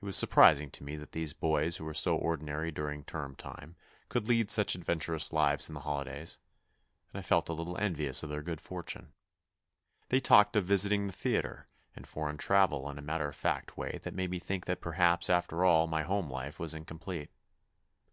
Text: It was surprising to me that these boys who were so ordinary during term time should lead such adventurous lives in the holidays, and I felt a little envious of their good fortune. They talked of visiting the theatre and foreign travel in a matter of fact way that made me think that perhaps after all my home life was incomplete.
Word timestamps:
It 0.00 0.04
was 0.04 0.16
surprising 0.16 0.70
to 0.70 0.84
me 0.84 0.94
that 0.94 1.10
these 1.10 1.32
boys 1.32 1.76
who 1.78 1.84
were 1.84 1.92
so 1.92 2.14
ordinary 2.14 2.70
during 2.70 3.02
term 3.02 3.34
time 3.34 3.74
should 4.12 4.28
lead 4.28 4.48
such 4.48 4.76
adventurous 4.76 5.32
lives 5.32 5.68
in 5.68 5.74
the 5.74 5.80
holidays, 5.80 6.38
and 7.12 7.18
I 7.18 7.22
felt 7.22 7.48
a 7.48 7.52
little 7.52 7.76
envious 7.76 8.22
of 8.22 8.28
their 8.28 8.42
good 8.44 8.60
fortune. 8.60 9.12
They 10.08 10.20
talked 10.20 10.54
of 10.54 10.66
visiting 10.66 11.08
the 11.08 11.12
theatre 11.12 11.66
and 11.96 12.06
foreign 12.06 12.36
travel 12.38 12.88
in 12.90 12.96
a 12.96 13.02
matter 13.02 13.28
of 13.28 13.34
fact 13.34 13.76
way 13.76 13.98
that 14.04 14.14
made 14.14 14.30
me 14.30 14.38
think 14.38 14.66
that 14.66 14.80
perhaps 14.80 15.28
after 15.28 15.64
all 15.64 15.88
my 15.88 16.04
home 16.04 16.30
life 16.30 16.60
was 16.60 16.72
incomplete. 16.72 17.32